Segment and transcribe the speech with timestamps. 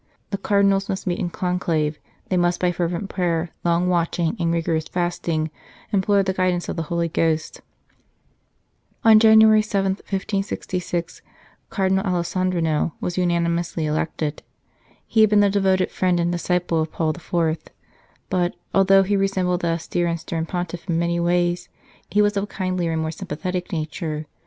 [0.31, 3.51] The Cardinals must meet in conclave; they A Nest of Saints must by fervent prayer,
[3.63, 5.51] long watching, and rigorous fasting,
[5.93, 7.61] implore the guidance of the Holy Ghost.
[9.03, 11.21] On January 7, 1566,
[11.69, 14.41] Cardinal Alessandrino was unanimously elected.
[15.05, 17.59] He had been the devoted friend and disciple of Paul IV.,
[18.31, 21.69] but, although he resembled that austere and stern Pontiff in many ways,
[22.09, 24.25] he was of a kindlier and more sympathetic nature.